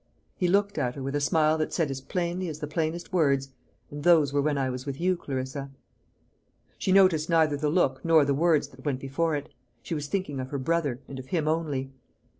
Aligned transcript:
He 0.35 0.47
looked 0.47 0.79
at 0.79 0.95
her 0.95 1.03
with 1.03 1.15
a 1.15 1.21
smile 1.21 1.59
that 1.59 1.71
said 1.71 1.91
as 1.91 2.01
plainly 2.01 2.47
as 2.49 2.57
the 2.57 2.65
plainest 2.65 3.13
words, 3.13 3.49
"And 3.91 4.03
those 4.03 4.33
were 4.33 4.41
when 4.41 4.57
I 4.57 4.67
was 4.71 4.83
with 4.87 4.99
you, 4.99 5.15
Clarissa." 5.15 5.69
She 6.79 6.91
noticed 6.91 7.29
neither 7.29 7.55
the 7.55 7.69
look 7.69 8.03
nor 8.03 8.25
the 8.25 8.33
words 8.33 8.69
that 8.69 8.83
went 8.83 8.99
before 8.99 9.35
it. 9.35 9.53
She 9.83 9.93
was 9.93 10.07
thinking 10.07 10.39
of 10.39 10.49
her 10.49 10.57
brother, 10.57 11.01
and 11.07 11.19
of 11.19 11.27
him 11.27 11.47
only. 11.47 11.91